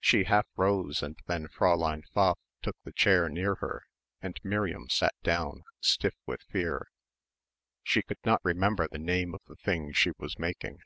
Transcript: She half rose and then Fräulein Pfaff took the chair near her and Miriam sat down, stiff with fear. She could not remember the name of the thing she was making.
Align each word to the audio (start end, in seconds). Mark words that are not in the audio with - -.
She 0.00 0.24
half 0.24 0.44
rose 0.54 1.02
and 1.02 1.18
then 1.28 1.48
Fräulein 1.48 2.02
Pfaff 2.12 2.38
took 2.60 2.76
the 2.84 2.92
chair 2.92 3.30
near 3.30 3.54
her 3.54 3.86
and 4.20 4.38
Miriam 4.44 4.90
sat 4.90 5.14
down, 5.22 5.62
stiff 5.80 6.12
with 6.26 6.42
fear. 6.42 6.88
She 7.82 8.02
could 8.02 8.22
not 8.22 8.44
remember 8.44 8.86
the 8.86 8.98
name 8.98 9.32
of 9.34 9.40
the 9.46 9.56
thing 9.56 9.94
she 9.94 10.12
was 10.18 10.38
making. 10.38 10.80